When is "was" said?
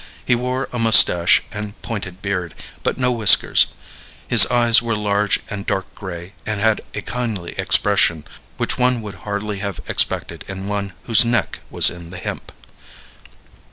11.69-11.91